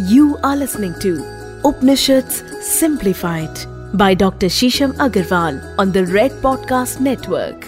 You 0.00 0.36
are 0.44 0.56
listening 0.56 0.94
to 1.00 1.24
Upanishads 1.64 2.44
Simplified 2.62 3.58
by 3.92 4.14
Dr. 4.14 4.48
Shisham 4.48 4.92
Agarwal 4.92 5.58
on 5.76 5.90
the 5.90 6.04
Red 6.06 6.30
Podcast 6.42 7.00
Network. 7.00 7.64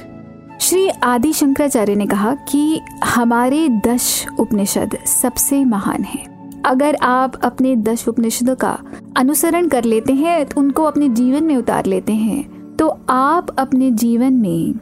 Shri 0.60 0.88
आदि 0.88 1.32
शंकराचार्य 1.32 1.94
ने 1.94 2.06
कहा 2.06 2.34
कि 2.34 2.80
हमारे 3.04 3.68
दश 3.68 4.26
उपनिषद 4.38 4.96
सबसे 5.06 5.64
महान 5.64 6.02
हैं। 6.02 6.62
अगर 6.62 6.96
आप 7.02 7.36
अपने 7.44 7.76
दश 7.76 8.08
उपनिषदों 8.08 8.56
का 8.56 8.78
अनुसरण 9.16 9.68
कर 9.68 9.84
लेते 9.84 10.12
हैं 10.12 10.46
तो 10.46 10.60
उनको 10.60 10.84
अपने 10.84 11.08
जीवन 11.08 11.44
में 11.44 11.56
उतार 11.56 11.86
लेते 11.86 12.12
हैं 12.12 12.76
तो 12.76 13.00
आप 13.10 13.56
अपने 13.58 13.90
जीवन 13.90 14.32
में 14.32 14.74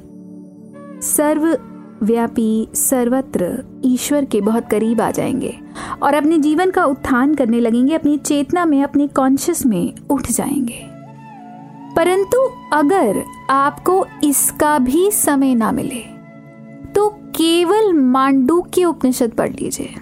सर्व 1.02 1.58
व्यापी 2.02 2.68
सर्वत्र 2.74 3.46
ईश्वर 3.84 4.24
के 4.24 4.40
बहुत 4.40 4.68
करीब 4.70 5.00
आ 5.00 5.10
जाएँगे 5.10 5.54
और 6.02 6.14
अपने 6.14 6.38
जीवन 6.38 6.70
का 6.70 6.84
उत्थान 6.84 7.34
करने 7.34 7.60
लगेंगे, 7.60 7.94
अपनी 7.94 8.16
चेतना 8.18 8.64
में, 8.64 8.82
अपने 8.82 9.06
कॉन्शियस 9.09 9.64
में 9.66 9.95
उठ 10.10 10.30
जाएँगे। 10.30 10.84
परंतु 11.96 12.38
अगर 12.73 13.23
आपको 13.50 14.04
इसका 14.24 14.78
भी 14.78 15.10
समय 15.10 15.54
ना 15.54 15.73
मिले 15.73 16.02
तो 16.95 17.09
केवल 17.37 17.92
मांडू 17.92 18.60
के 18.74 18.84
उपनिषद 18.84 19.30
पढ़ 19.30 19.52
लीजिए। 19.52 19.95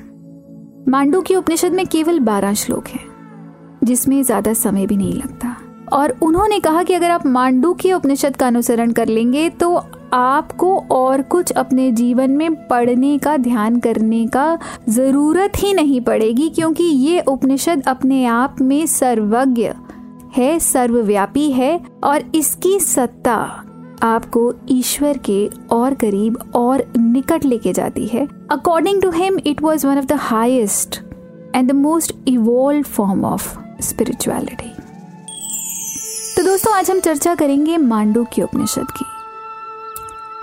मांडू 0.88 1.20
के 1.20 1.36
उपनिषद 1.36 1.72
में 1.72 1.86
केवल 1.86 2.18
बारह 2.20 2.54
श्लोक 2.54 2.88
हैं, 2.88 3.04
जिसमें 3.84 4.22
ज़्यादा 4.22 4.52
समय 4.54 4.86
भी 4.86 4.96
नहीं 4.96 5.14
लगता। 5.14 5.56
और 5.92 6.16
उन्होंने 6.22 6.58
कहा 6.60 6.82
कि 6.82 6.94
अगर 6.94 7.10
आप 7.10 7.26
मांडू 7.26 7.72
के 7.74 7.92
उपनिषद 7.92 8.36
का 8.36 8.46
अनुसरण 8.46 8.92
कर 8.92 9.08
लेंगे 9.08 9.48
तो 9.50 9.76
आपको 10.14 10.76
और 10.92 11.22
कुछ 11.24 11.50
अपने 11.52 11.90
जीवन 11.92 12.30
में 12.30 12.54
पढ़ने 12.68 13.16
का, 13.18 13.36
ध्यान 13.36 13.78
करने 13.80 14.26
का 14.26 14.58
ज़रूरत 14.88 15.52
ही 15.56 15.72
नहीं 15.74 16.00
पड़ेगी, 16.00 16.48
क्योंकि 16.50 16.84
ये 16.84 17.20
उपनिषद 17.20 17.82
अपने 17.86 18.24
आप 18.26 18.60
में 18.60 18.86
सर्वज्ञ 18.86 19.70
है, 20.36 20.58
सर्वव्यापी 20.60 21.50
है 21.52 21.80
और 22.04 22.24
इसकी 22.34 22.78
सत्ता 22.80 23.36
आपको 24.02 24.52
ईश्वर 24.70 25.18
के 25.26 25.48
और 25.72 25.94
करीब 25.94 26.38
और 26.54 26.84
निकट 26.98 27.44
लेके 27.44 27.72
जाती 27.72 28.06
है। 28.06 28.26
According 28.50 29.02
to 29.02 29.10
him 29.10 29.38
it 29.46 29.62
was 29.62 29.86
one 29.86 29.98
of 29.98 30.06
the 30.06 30.18
highest 30.22 31.00
and 31.54 31.68
the 31.68 31.74
most 31.74 32.14
evolve 32.28 32.82
form 32.84 33.24
of 33.24 33.56
spirituality 33.82 34.72
तो 36.36 36.42
दोस्तों, 36.44 36.74
आज 36.74 36.90
हम 36.90 37.00
चर्चा 37.00 37.34
करेंगे 37.34 37.76
मांडू 37.78 38.24
के 38.34 38.42
उपनिषद 38.42 38.90
की। 38.90 39.04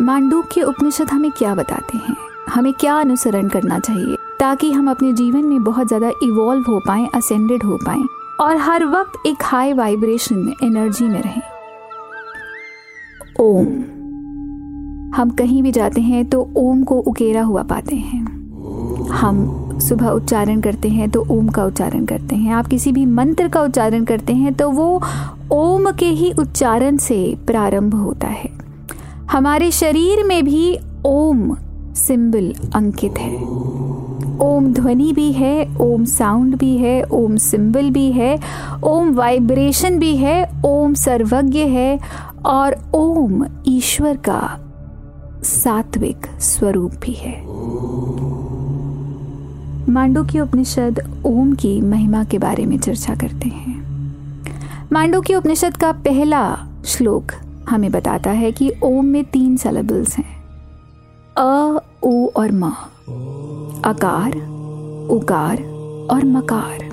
मांडूक्य 0.04 0.62
उपनिषद 0.62 1.09
हमें 1.09 1.32
क्या 1.32 1.54
बताते 1.56 1.98
हैं? 1.98 2.16
हमें 2.50 2.72
क्या 2.73 2.96
अनुसरण 3.00 3.48
करना 3.50 3.78
चाहिए 3.80 4.16
ताकि 4.40 4.72
हम 4.72 4.90
अपने 4.92 5.12
जीवन 5.14 5.44
में 5.44 5.64
बहुत 5.64 5.88
ज़्यादा 5.88 6.10
इवॉल्व 6.23 6.64
हो 6.68 6.80
पाए 6.80 7.06
असेंडेड 7.16 7.64
हो 7.64 7.78
पाए 7.86 8.02
और 8.42 8.58
हर 8.58 8.86
वक्त 8.86 9.28
एक 9.28 9.44
हाई 9.44 9.73
वाइब्रेशन 9.73 10.36
में 10.36 10.54
एनर्जी 10.64 11.06
में 11.06 11.22
रहें। 11.22 11.42
ओम। 13.40 13.66
हम 15.16 15.30
कहीं 15.30 15.62
भी 15.64 15.72
जाते 15.72 16.02
हैं 16.02 16.26
तो 16.30 16.42
ओम 16.58 16.84
को 16.84 16.98
उकेरा 17.02 17.42
हुआ 17.42 17.64
पाते 17.64 17.95
हैं। 17.95 18.26
हम 19.12 19.80
सुबह 19.80 20.10
उच्चारण 20.10 20.62
करते 20.62 20.90
हैं 20.90 21.10
तो 21.12 21.26
ओम 21.32 21.48
का 21.50 21.66
उच्चारण 21.66 22.06
करते 22.06 22.36
हैं। 22.36 22.54
आप 22.54 22.67
किसी 22.67 22.92
भी 22.92 23.06
मंत्र 23.06 23.48
का 23.48 23.62
उच्चारण 23.62 24.04
करते 24.06 24.34
हैं 24.34 24.54
तो 24.54 24.70
वो 24.72 25.02
ओम 25.52 25.92
के 25.92 26.10
ही 26.12 26.32
उच्चारण 26.32 26.98
से 26.98 27.17
प्रारंभ 27.48 27.95
होता 27.95 28.28
है। 28.28 28.62
हमारे 29.34 29.72
शरीर 29.72 30.23
में 30.23 30.45
भी 30.45 30.80
ओम 31.06 31.58
सिंबल 31.95 32.53
अंकित 32.76 33.17
है। 33.17 33.36
ओम 34.39 34.73
ध्वनि 34.73 35.14
भी 35.14 35.31
है, 35.31 35.78
ओम 35.81 36.06
साउंड 36.06 36.56
भी 36.56 36.78
है, 36.78 37.03
ओम 37.03 37.36
सिंबल 37.36 37.89
भी 37.89 38.11
है, 38.11 38.39
ओम 38.84 39.14
वाइब्रेशन 39.14 40.00
भी 40.00 40.16
है, 40.16 40.61
ओम 40.66 40.94
सर्वज्ञ 40.94 41.59
है 41.59 42.00
और 42.45 42.92
ओम 42.95 43.45
ईश्वर 43.67 44.17
का 44.17 44.60
सात्विक 45.44 46.27
स्वरूप 46.39 46.92
भी 46.92 47.14
है। 47.14 47.42
मांडू 49.92 50.23
की 50.23 50.39
उपनिषद 50.39 51.23
ओम 51.26 51.54
की 51.54 51.82
महिमा 51.82 52.23
के 52.23 52.38
बारे 52.38 52.65
में 52.65 52.77
चर्चा 52.77 53.15
करते 53.15 53.50
हैं। 53.50 53.82
मांडू 54.92 55.21
की 55.21 55.36
उपनिषद 55.36 55.77
का 55.77 55.92
पहला 55.92 56.60
श्लोक 56.86 57.32
हमें 57.70 57.92
बताता 57.92 58.32
है 58.32 58.52
कि 58.52 58.72
ओम 58.84 59.06
में 59.06 59.24
तीन 59.24 59.58
सेलेबल्स 59.58 60.18
हैं। 60.18 60.44
अ 61.38 61.80
ओ 62.04 62.28
और 62.28 62.52
म। 62.52 62.70
अकार 63.86 64.36
उकार 65.12 65.64
और 66.12 66.26
मकार। 66.26 66.90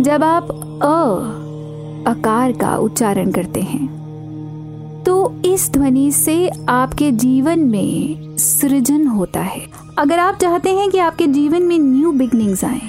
जब 0.00 0.24
आप 0.24 0.50
अ 0.82 0.94
अकार 2.10 2.52
का 2.52 2.76
उच्चारण 2.76 3.30
करते 3.32 3.60
हैं 3.60 3.94
तो 5.06 5.14
इस 5.44 5.70
ध्वनि 5.70 6.10
से 6.12 6.50
आपके 6.68 7.10
जीवन 7.12 7.60
में 7.60 8.36
सृजन 8.38 9.06
होता 9.06 9.40
है। 9.40 9.62
अगर 9.98 10.18
आप 10.18 10.34
चाहते 10.34 10.70
हैं 10.70 10.90
कि 10.90 10.98
आपके 10.98 11.26
जीवन 11.26 11.62
में 11.62 11.78
न्यू 11.78 12.12
बिगनिंग्स 12.12 12.64
आए 12.64 12.80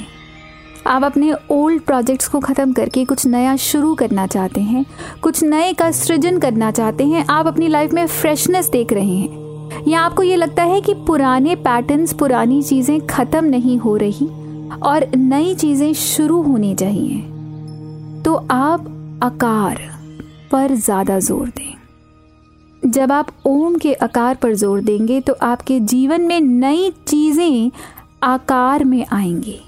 आप 0.88 1.04
अपने 1.04 1.34
ओल्ड 1.52 1.82
प्रोजेक्ट्स 1.82 2.28
को 2.28 2.40
ख़त्म 2.40 2.74
करके 2.74 3.04
कुछ 3.06 3.26
नया 3.26 3.56
शुरू 3.56 3.94
करना 3.96 4.26
चाहते 4.28 4.62
हैं, 4.62 4.86
कुछ 5.24 5.44
नए 5.44 5.74
का 5.74 5.90
सृजन 5.94 6.38
करना 6.40 6.72
चाहते 6.72 7.06
हैं, 7.06 7.26
आप 7.30 7.48
अपनी 7.48 7.68
लाइफ 7.68 7.94
में 7.94 8.06
फ्रेशनेस 8.08 8.70
देख 8.70 8.94
रहे 8.94 9.06
हैं। 9.08 9.86
या 9.88 10.02
आपको 10.02 10.24
ये 10.24 10.36
लगता 10.36 10.64
है 10.64 10.80
कि 10.82 10.94
पुराने 11.08 11.56
पैटर्न्स 11.58 12.14
पुरानी 12.14 12.62
चीज़ें 12.64 13.00
ख़त्म 13.08 13.44
नहीं 13.46 13.78
हो 13.78 13.96
रही 13.98 14.28
और 14.82 15.08
नई 15.16 15.54
चीज़ें 15.56 15.94
शुरू 15.96 16.42
होनी 16.42 16.74
चाहिए 16.76 17.22
तो 18.24 18.36
आप 18.52 18.88
आकार 19.24 19.82
पर 20.52 20.76
ज़्यादा 20.76 21.20
ज़ोर 21.20 21.48
दें। 21.50 22.92
जब 22.92 23.12
आप 23.12 23.32
ओम 23.46 23.76
के 23.76 23.94
आकार 23.94 24.36
पर 24.36 24.54
ज़ोर 24.56 24.82
देंगे 24.82 25.22
तो 25.22 25.34
आपके 25.44 25.80
जीवन 25.82 26.22
में 26.22 26.40
नई 26.42 26.92
चीज़ें 27.08 27.72
आकार 28.24 28.84
में 28.84 29.06
आएँगी। 29.06 29.60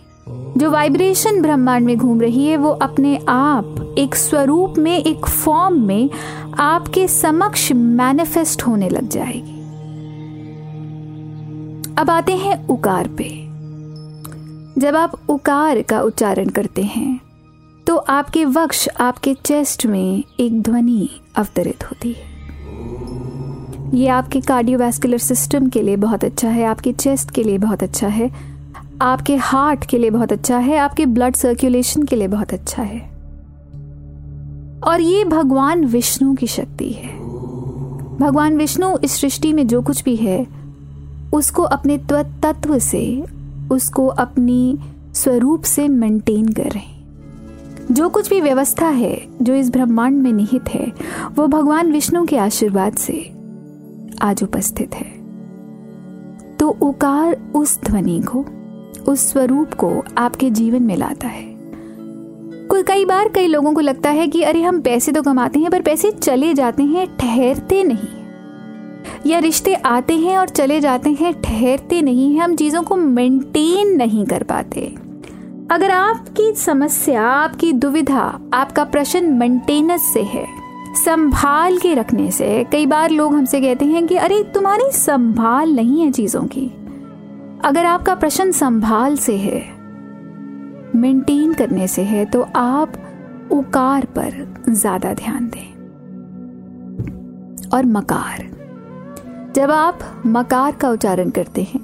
जो 0.57 0.69
वाइब्रेशन 0.71 1.41
ब्रह्मांड 1.41 1.85
में 1.85 1.97
घूम 1.97 2.21
रही 2.21 2.47
है, 2.47 2.57
वो 2.57 2.69
अपने 2.71 3.17
आप, 3.29 3.95
एक 3.97 4.15
स्वरूप 4.15 4.77
में, 4.77 4.97
एक 4.97 5.25
फॉर्म 5.25 5.79
में 5.87 6.09
आपके 6.59 7.07
समक्ष 7.07 7.71
मैनिफेस्ट 7.71 8.63
होने 8.63 8.89
लग 8.89 9.09
जाएगी। 9.09 9.57
अब 11.97 12.09
आते 12.09 12.35
हैं 12.35 12.67
उकार 12.67 13.07
पे। 13.07 13.29
जब 14.77 14.95
आप 14.95 15.15
उकार 15.29 15.81
का 15.81 16.01
उच्चारण 16.01 16.49
करते 16.49 16.83
हैं 16.83 17.19
तो 17.87 17.95
आपके 17.95 18.43
वक्ष, 18.45 18.87
आपके 18.99 19.33
चेस्ट 19.35 19.85
में 19.85 20.23
एक 20.39 20.61
ध्वनि 20.61 21.09
अवतरित 21.35 21.83
होती 21.83 22.09
है। 22.09 22.27
ये 23.93 24.07
आपके 24.07 24.41
कार्डियोवैस्कुलर 24.41 25.17
सिस्टम 25.17 25.69
के 25.69 25.81
लिए 25.81 25.95
बहुत 25.95 26.23
अच्छा 26.23 26.49
है, 26.49 26.65
आपके 26.65 26.93
चेस्ट 26.93 27.31
के 27.31 27.43
लिए 27.43 27.57
बहुत 27.57 27.83
अच्छा 27.83 28.07
है। 28.07 28.29
आपके 29.01 29.35
हार्ट 29.35 29.85
के 29.85 29.97
लिए 29.97 30.09
बहुत 30.09 30.31
अच्छा 30.31 30.57
है, 30.57 30.77
आपके 30.77 31.05
ब्लड 31.05 31.35
सर्कुलेशन 31.35 32.03
के 32.03 32.15
लिए 32.15 32.27
बहुत 32.27 32.53
अच्छा 32.53 32.83
है। 32.83 32.99
और 34.87 35.01
ये 35.01 35.25
भगवान 35.25 35.85
विष्णु 35.85 36.35
की 36.35 36.47
शक्ति 36.47 36.91
है। 36.91 37.19
भगवान 38.17 38.57
विष्णु 38.57 38.97
इस 39.03 39.21
सृष्टि 39.21 39.53
में 39.53 39.67
जो 39.67 39.81
कुछ 39.81 40.03
भी 40.03 40.15
है, 40.15 40.47
उसको 41.33 41.63
अपने 41.63 41.97
तत्व 41.97 42.79
से, 42.79 43.25
उसको 43.71 44.07
अपनी 44.07 44.79
स्वरूप 45.13 45.63
से 45.63 45.87
मेंटेन 45.87 46.47
कर 46.47 46.63
रहे 46.63 46.83
हैं। 46.83 46.99
जो 47.91 48.09
कुछ 48.09 48.29
भी 48.29 48.41
व्यवस्था 48.41 48.87
है, 48.87 49.27
जो 49.41 49.53
इस 49.53 49.69
ब्रह्मांड 49.69 50.21
में 50.21 50.33
निहित 50.33 50.69
है, 50.69 50.91
वो 51.35 51.47
भगवान 51.47 51.91
विष्णु 51.91 52.25
के 52.25 52.37
आशीर्वाद 52.37 52.93
से 52.93 53.31
आज 54.21 54.43
उपस्थित 54.43 54.95
है। 54.95 55.19
तो 56.59 56.69
उकार 56.69 57.51
उस 57.55 57.79
ध्वनि 57.85 58.21
को 58.21 58.45
उस 59.09 59.31
स्वरूप 59.31 59.73
को 59.73 60.03
आपके 60.17 60.49
जीवन 60.49 60.83
में 60.83 60.97
लाता 60.97 61.27
है। 61.27 61.59
कोई 62.67 62.83
कई 62.83 63.05
बार 63.05 63.29
कई 63.29 63.47
लोगों 63.47 63.73
को 63.73 63.81
लगता 63.81 64.09
है 64.09 64.27
कि 64.27 64.41
अरे 64.41 64.61
हम 64.61 64.81
पैसे 64.81 65.11
तो 65.11 65.21
कमाते 65.21 65.59
हैं, 65.59 65.71
पर 65.71 65.81
पैसे 65.81 66.11
चले 66.11 66.53
जाते 66.53 66.83
हैं, 66.83 67.17
ठहरते 67.17 67.83
नहीं। 67.83 68.19
या 69.25 69.39
रिश्ते 69.39 69.73
आते 69.73 70.17
हैं 70.17 70.37
और 70.37 70.49
चले 70.49 70.79
जाते 70.79 71.09
हैं, 71.09 71.41
ठहरते 71.41 72.01
नहीं 72.01 72.35
हैं। 72.35 72.41
हम 72.41 72.55
चीज़ों 72.55 72.83
को 72.83 72.95
मेंटेन 72.95 73.95
नहीं 73.97 74.25
कर 74.25 74.43
पाते। 74.43 74.95
अगर 75.71 75.91
आपकी 75.91 76.53
समस्या, 76.55 77.23
आपकी 77.23 77.73
दुविधा, 77.73 78.39
आपका 78.53 78.83
प्रश्न 78.83 79.25
मेंटेनेंस 79.25 80.13
से 80.13 80.21
है, 80.21 80.45
संभाल 81.05 81.77
के 81.77 81.93
रखने 81.93 82.31
से, 82.31 82.65
कई 82.71 82.85
बार 82.85 83.09
लोग 83.09 83.33
हमसे 83.33 83.61
कहते 83.61 83.85
हैं 83.85 84.07
कि 84.07 84.15
अरे 84.15 84.43
तुम्हारी 84.43 84.91
संभाल 84.91 85.71
नहीं 85.71 86.01
है 86.01 86.11
चीज़ों 86.11 86.43
की। 86.43 86.71
अगर 87.59 87.85
आपका 87.85 88.13
प्रश्न 88.15 88.51
संभाल 88.51 89.15
से 89.17 89.35
है, 89.37 89.59
मेंटेन 90.95 91.53
करने 91.53 91.87
से 91.87 92.01
है 92.03 92.23
तो 92.25 92.41
आप 92.55 92.93
उकार 93.51 94.05
पर 94.17 94.63
ज़्यादा 94.69 95.13
ध्यान 95.13 95.47
दें। 95.47 95.67
और 97.69 97.85
मकार। 97.87 98.45
जब 99.55 99.71
आप 99.71 99.99
मकार 100.27 100.75
का 100.75 100.89
उच्चारण 100.89 101.29
करते 101.29 101.63
हैं 101.63 101.81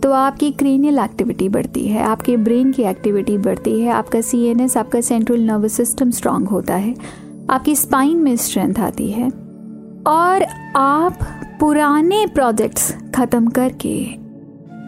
तो 0.00 0.12
आपकी 0.12 0.50
क्रेनियल 0.52 0.98
एक्टिविटी 0.98 1.48
बढ़ती 1.48 1.86
है, 1.86 2.02
आपके 2.02 2.36
ब्रेन 2.38 2.72
की 2.72 2.82
एक्टिविटी 2.82 3.36
बढ़ती 3.38 3.80
है, 3.80 3.90
आपका 3.92 4.20
सीएनएस 4.20 4.76
आपका 4.76 5.00
सेंट्रल 5.00 5.40
नर्वस 5.42 5.72
सिस्टम 5.72 6.10
स्ट्रांग 6.10 6.48
होता 6.48 6.74
है, 6.76 6.94
आपकी 7.50 7.74
स्पाइन 7.76 8.16
में 8.16 8.34
स्ट्रेंथ 8.36 8.80
आती 8.80 9.10
है, 9.10 9.28
और 10.06 10.46
आप 10.76 11.18
पुराने 11.60 12.26
प्रोजेक्ट्स 12.26 12.92
ख़त्म 13.14 13.48
करके 13.50 13.98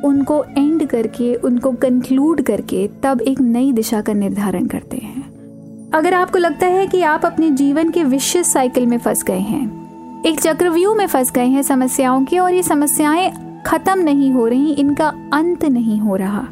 उनको 0.05 0.43
एंड 0.49 0.87
करके, 0.87 1.35
उनको 1.35 1.73
कंक्लूड 1.73 2.43
करके 2.43 2.89
तब 3.03 3.21
एक 3.21 3.41
नई 3.41 3.73
दिशा 3.73 4.01
का 4.01 4.13
निर्धारण 4.13 4.67
करते 4.67 4.97
हैं। 4.97 5.91
अगर 5.95 6.15
आपको 6.15 6.39
लगता 6.39 6.67
है 6.67 6.87
कि 6.87 7.03
आप 7.03 7.25
अपने 7.27 7.51
जीवन 7.51 7.91
के 7.91 8.05
विश्व 8.05 8.43
साइकिल 8.43 8.87
में 8.87 8.99
फंस 8.99 9.23
गए 9.23 9.39
हैं, 9.41 10.23
एक 10.27 10.41
चक्रव्यूह 10.41 10.97
में 10.97 11.07
फंस 11.07 11.33
गए 11.33 11.47
हैं 11.47 11.63
समस्याओं 11.63 12.25
की 12.25 12.39
और 12.39 12.55
ये 12.55 12.63
समस्याएँ 12.63 13.33
खत्म 13.67 13.99
नहीं 13.99 14.33
हो 14.33 14.47
रही, 14.47 14.73
इनका 14.73 15.09
अंत 15.33 15.65
नहीं 15.65 16.01
हो 16.01 16.17
रहा 16.17 16.47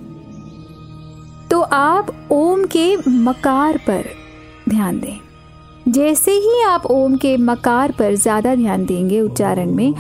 तो 1.51 1.61
आप 1.63 2.11
ओम 2.31 2.65
के 2.67 2.97
मकार 3.09 3.77
पर 3.77 4.05
ध्यान 4.69 4.99
दें। 5.01 5.19
जैसे 5.89 6.33
ही 6.33 6.63
आप 6.63 6.87
ओम 6.87 7.17
के 7.17 7.37
मकार 7.37 7.93
पर 7.93 8.15
ज़्यादा 8.15 8.55
ध्यान 8.55 8.85
देंगे 8.87 9.21
उच्चारण 9.21 9.71
में 9.75 9.93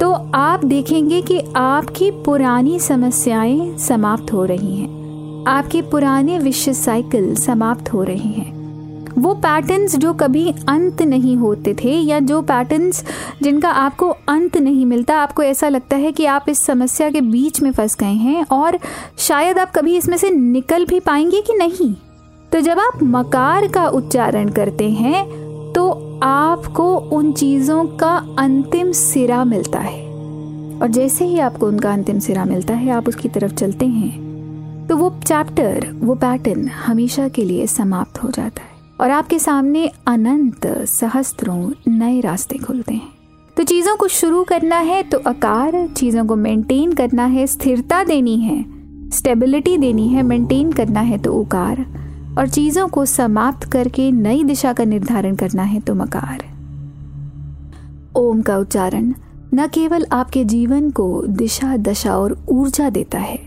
तो 0.00 0.10
आप 0.34 0.64
देखेंगे 0.64 1.20
कि 1.22 1.40
आपकी 1.56 2.10
पुरानी 2.24 2.78
समस्याएँ 2.80 3.76
समाप्त 3.78 4.32
हो 4.32 4.44
रही 4.44 4.76
हैं। 4.76 5.44
आपके 5.48 5.82
पुराने 5.82 6.38
विश्व 6.38 6.72
साइकिल 6.72 7.34
समाप्त 7.34 7.92
हो 7.92 8.02
रहे 8.02 8.28
हैं। 8.28 8.54
वो 9.16 9.34
पैटर्न्स 9.34 9.96
जो 9.96 10.12
कभी 10.14 10.50
अंत 10.68 11.02
नहीं 11.02 11.36
होते 11.36 11.74
थे 11.74 11.92
या 11.92 12.18
जो 12.20 12.40
पैटर्न्स 12.42 13.04
जिनका 13.42 13.70
आपको 13.70 14.08
अंत 14.28 14.56
नहीं 14.56 14.86
मिलता, 14.86 15.16
आपको 15.16 15.42
ऐसा 15.42 15.68
लगता 15.68 15.96
है 15.96 16.12
कि 16.12 16.26
आप 16.26 16.48
इस 16.48 16.58
समस्या 16.58 17.10
के 17.10 17.20
बीच 17.20 17.60
में 17.62 17.70
फंस 17.72 17.96
गए 17.96 18.06
हैं 18.06 18.44
और 18.52 18.78
शायद 19.18 19.58
आप 19.58 19.72
कभी 19.74 19.96
इसमें 19.96 20.16
से 20.16 20.30
निकल 20.30 20.84
भी 20.84 21.00
पाएँगे 21.00 21.40
कि 21.40 21.54
नहीं। 21.54 21.94
तो 22.52 22.60
जब 22.60 22.78
आप 22.78 23.02
मकार 23.02 23.66
का 23.66 23.86
उच्चारण 23.88 24.48
करते 24.48 24.88
हैं 24.90 25.24
तो 25.72 25.88
आपको 26.22 26.96
उन 26.96 27.32
चीज़ों 27.32 27.84
का 27.96 28.14
अंतिम 28.38 28.92
सिरा 28.92 29.44
मिलता 29.44 29.78
है। 29.78 30.04
और 30.76 30.88
जैसे 30.88 31.24
ही 31.24 31.38
आपको 31.38 31.66
उनका 31.66 31.92
अंतिम 31.92 32.18
सिरा 32.18 32.44
मिलता 32.44 32.74
है, 32.74 32.90
आप 32.90 33.08
उसकी 33.08 33.28
तरफ़ 33.28 33.54
चलते 33.54 33.86
हैं 33.86 34.86
तो 34.88 34.96
वो 34.96 35.10
चैप्टर, 35.24 35.90
वो 35.94 36.14
पैटर्न 36.14 36.68
हमेशा 36.68 37.28
के 37.28 37.44
लिए 37.44 37.66
समाप्त 37.66 38.22
हो 38.22 38.30
जाता 38.30 38.62
है। 38.62 38.74
और 39.00 39.10
आपके 39.10 39.38
सामने 39.38 39.86
अनंत 40.06 40.66
सहस्त्रों 40.88 41.70
नए 41.88 42.20
रास्ते 42.20 42.58
खुलते 42.58 42.94
हैं। 42.94 43.08
तो 43.56 43.62
चीज़ों 43.62 43.96
को 43.96 44.08
शुरू 44.08 44.42
करना 44.44 44.76
है 44.78 45.02
तो 45.02 45.18
आकार, 45.26 45.86
चीज़ों 45.88 46.26
को 46.26 46.36
मेंटेन 46.36 46.92
करना 46.92 47.24
है, 47.24 47.46
स्थिरता 47.46 48.02
देनी 48.04 48.36
है 48.38 48.64
स्टेबिलिटी 49.10 49.76
देनी 49.78 50.08
है 50.08 50.22
मेंटेन 50.22 50.72
करना 50.72 51.00
है 51.00 51.18
तो 51.18 51.32
उकार। 51.32 51.84
और 52.38 52.48
चीज़ों 52.48 52.86
को 52.88 53.04
समाप्त 53.04 53.64
करके 53.64 54.10
नई 54.12 54.44
दिशा 54.44 54.72
का 54.72 54.84
निर्धारण 54.84 55.36
करना 55.36 55.62
है 55.62 55.80
तो 55.80 55.94
मकार। 55.94 56.44
ओम 58.16 58.42
का 58.42 58.56
उच्चारण 58.58 59.12
न 59.54 59.66
केवल 59.66 60.06
आपके 60.12 60.44
जीवन 60.44 60.90
को 60.90 61.22
दिशा, 61.26 61.76
दशा 61.76 62.16
और 62.16 62.38
ऊर्जा 62.48 62.90
देता 62.90 63.18
है, 63.18 63.38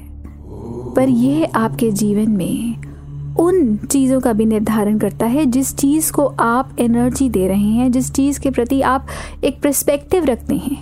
पर 0.96 1.10
यह 1.10 1.52
आपके 1.56 1.92
जीवन 1.92 2.32
में 2.32 3.36
उन 3.36 3.76
चीज़ों 3.78 4.20
का 4.20 4.34
भी 4.34 4.46
निर्धारण 4.46 4.98
करता 5.00 5.26
है 5.26 5.46
जिस 5.46 5.76
चीज़ 5.76 6.12
को 6.12 6.26
आप 6.40 6.76
एनर्जी 6.80 7.30
दे 7.30 7.48
रहे 7.48 7.58
हैं, 7.58 7.92
जिस 7.92 8.12
चीज़ 8.14 8.40
के 8.40 8.52
प्रति 8.52 8.82
आप 8.82 9.08
एक 9.44 9.62
प्रस्पेक्टिव 9.62 10.26
रखते 10.26 10.56
हैं। 10.56 10.78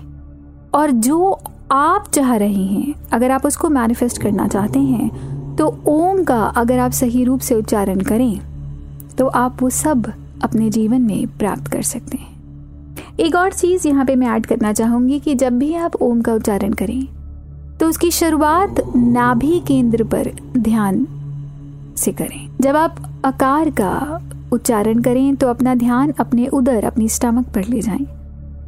और 0.73 0.91
जो 0.91 1.39
आप 1.71 2.07
चाह 2.13 2.35
रहे 2.35 2.63
हैं, 2.65 2.93
अगर 3.13 3.31
आप 3.31 3.45
उसको 3.45 3.69
मैनिफेस्ट 3.69 4.21
करना 4.21 4.47
चाहते 4.47 4.79
हैं 4.79 5.36
तो 5.57 5.79
ओम 5.87 6.23
का 6.23 6.43
अगर 6.43 6.79
आप 6.79 6.91
सही 6.91 7.23
रूप 7.23 7.39
से 7.39 7.55
उच्चारण 7.55 7.99
करें 7.99 8.39
तो 9.17 9.27
आप 9.27 9.61
वो 9.61 9.69
सब 9.69 10.13
अपने 10.43 10.69
जीवन 10.69 11.01
में 11.01 11.27
प्राप्त 11.27 11.67
कर 11.67 11.81
सकते 11.81 12.17
हैं 12.17 12.37
एक 13.19 13.35
और 13.35 13.53
चीज़ 13.53 13.87
यहाँ 13.87 14.05
पे 14.05 14.15
मैं 14.15 14.27
ऐड 14.27 14.45
करना 14.45 14.73
चाहूँगी 14.73 15.19
कि 15.19 15.35
जब 15.35 15.59
भी 15.59 15.75
आप 15.75 15.95
ओम 15.95 16.21
का 16.21 16.33
उच्चारण 16.33 16.73
करें 16.73 17.07
तो 17.77 17.87
उसकी 17.87 18.11
शुरुआत 18.11 18.75
नाभि 18.95 19.61
केंद्र 19.67 20.03
पर 20.03 20.31
ध्यान 20.57 21.07
से 21.97 22.11
करें 22.11 22.49
जब 22.61 22.75
आप 22.75 22.95
आकार 23.25 23.69
का 23.69 24.21
उच्चारण 24.51 25.01
करें 25.01 25.35
तो 25.35 25.47
अपना 25.47 25.75
ध्यान 25.75 26.13
अपने 26.19 26.47
उदर, 26.47 26.83
अपनी 26.83 27.09
स्टमक 27.09 27.45
पर 27.47 27.65
ले 27.65 27.81
जाएँ। 27.81 28.16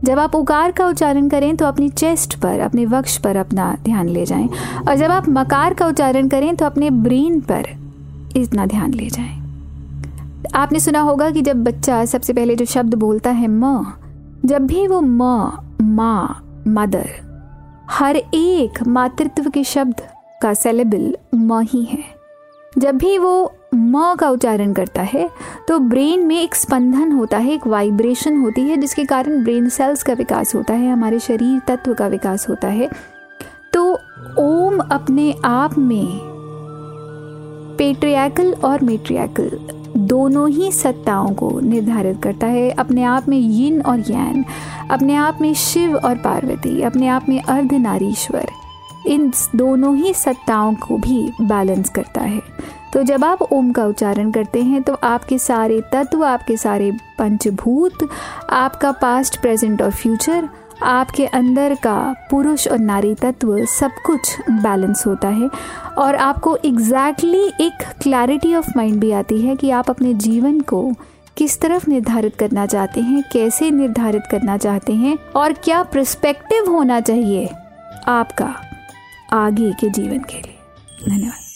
जब 0.03 0.19
आप 0.19 0.35
उकार 0.35 0.71
का 0.71 0.87
उच्चारण 0.87 1.27
करें 1.29 1.55
तो 1.57 1.65
अपनी 1.65 1.89
चेस्ट 1.89 2.35
पर, 2.35 2.59
अपने 2.59 2.85
वक्ष 2.85 3.17
पर 3.17 3.35
अपना 3.35 3.75
ध्यान 3.83 4.09
ले 4.09 4.25
जाएँ 4.25 4.47
और 4.87 4.95
जब 4.95 5.11
आप 5.11 5.29
मकार 5.29 5.73
का 5.73 5.87
उच्चारण 5.87 6.27
करें 6.27 6.55
तो 6.55 6.65
अपने 6.65 6.89
ब्रेन 6.89 7.39
पर 7.41 7.65
इतना 8.35 8.65
ध्यान 8.65 8.93
ले 8.93 9.09
जाएँ। 9.09 9.37
आपने 10.55 10.79
सुना 10.79 10.99
होगा 10.99 11.29
कि 11.31 11.41
जब 11.41 11.63
बच्चा 11.63 12.03
सबसे 12.05 12.33
पहले 12.33 12.55
जो 12.55 12.65
शब्द 12.65 12.93
बोलता 12.95 13.31
है 13.31 13.47
म, 13.47 13.85
जब 14.45 14.65
भी 14.67 14.87
वो 14.87 15.01
म, 15.01 15.17
माँ, 15.81 16.63
मदर, 16.67 17.09
हर 17.89 18.15
एक 18.15 18.81
मातृत्व 18.87 19.49
के 19.49 19.63
शब्द 19.63 20.01
का 20.41 20.53
सेलेबल 20.53 21.15
म 21.35 21.59
ही 21.61 21.83
है 21.83 22.03
जब 22.73 22.97
भी 22.97 23.17
वो 23.17 23.31
म 23.89 24.15
का 24.15 24.29
उच्चारण 24.29 24.73
करता 24.73 25.01
है 25.03 25.29
तो 25.67 25.79
ब्रेन 25.79 26.25
में 26.27 26.41
एक 26.41 26.55
स्पंदन 26.55 27.11
होता 27.11 27.37
है, 27.37 27.53
एक 27.53 27.67
वाइब्रेशन 27.67 28.37
होती 28.37 28.61
है, 28.61 28.77
जिसके 28.77 29.03
कारण 29.05 29.43
ब्रेन 29.43 29.69
सेल्स 29.69 30.03
का 30.03 30.13
विकास 30.13 30.55
होता 30.55 30.73
है, 30.73 30.91
हमारे 30.91 31.19
शरीर 31.19 31.59
तत्व 31.67 31.93
का 31.93 32.07
विकास 32.07 32.47
होता 32.49 32.67
है। 32.67 32.89
तो 33.73 33.91
ओम 34.39 34.79
अपने 34.81 35.33
आप 35.45 35.77
में 35.77 36.07
पेट्रियाकल 37.77 38.53
और 38.63 38.83
मेट्रियाकल 38.83 39.59
दोनों 39.97 40.47
ही 40.49 40.71
सत्ताओं 40.71 41.33
को 41.33 41.59
निर्धारित 41.59 42.21
करता 42.23 42.47
है। 42.47 42.69
अपने 42.71 43.03
आप 43.03 43.27
में 43.29 43.37
यिन 43.37 43.81
और 43.81 43.99
यैन 44.01 44.43
अपने 44.91 45.15
आप 45.15 45.37
में 45.41 45.53
शिव 45.53 45.95
और 45.95 46.15
पार्वती, 46.17 46.81
अपने 46.81 47.07
आप 47.07 47.25
में 47.29 47.41
अर्धनारीश्वर, 47.41 48.47
इन 49.07 49.31
दोनों 49.55 49.95
ही 49.95 50.13
सत्ताओं 50.13 50.73
को 50.77 50.97
भी 50.97 51.21
बैलेंस 51.41 51.89
करता 51.89 52.21
है। 52.21 52.41
तो 52.93 53.03
जब 53.03 53.25
आप 53.25 53.41
ओम 53.41 53.71
का 53.71 53.85
उच्चारण 53.85 54.31
करते 54.31 54.61
हैं 54.61 54.81
तो 54.83 54.93
आपके 54.93 55.37
सारे 55.39 55.81
तत्व, 55.81 56.25
आपके 56.25 56.57
सारे 56.57 56.91
पंचभूत, 57.19 58.09
आपका 58.49 58.91
पास्ट 58.91 59.41
प्रेजेंट 59.41 59.81
और 59.81 59.91
फ्यूचर 59.91 60.49
आपके 60.83 61.25
अंदर 61.25 61.75
का 61.75 62.15
पुरुष 62.31 62.67
और 62.67 62.79
नारी 62.79 63.15
तत्व, 63.15 63.65
सब 63.65 63.91
कुछ 64.05 64.37
बैलेंस 64.49 65.03
होता 65.07 65.27
है। 65.27 65.49
और 65.97 66.15
आपको 66.15 66.55
एग्जैक्टली 66.55 67.37
exactly 67.37 67.61
एक 67.61 68.01
क्लैरिटी 68.01 68.55
ऑफ़ 68.55 68.69
माइंड 68.77 68.99
भी 68.99 69.11
आती 69.11 69.41
है 69.41 69.55
कि 69.55 69.71
आप 69.71 69.89
अपने 69.89 70.13
जीवन 70.13 70.59
को 70.59 70.93
किस 71.37 71.59
तरफ़ 71.61 71.89
निर्धारित 71.89 72.35
करना 72.35 72.65
चाहते 72.65 73.01
हैं, 73.01 73.23
कैसे 73.33 73.71
निर्धारित 73.71 74.23
करना 74.31 74.57
चाहते 74.57 74.93
हैं, 74.93 75.17
और 75.35 75.53
क्या 75.53 75.83
प्रस्पेक्टिव 75.83 76.69
होना 76.69 76.99
चाहिए 76.99 77.49
आपका 78.07 78.55
आगे 79.33 79.71
के 79.71 79.89
जीवन 79.89 80.19
के 80.19 80.37
लिए। 80.37 80.57
धन्यवाद। 81.09 81.48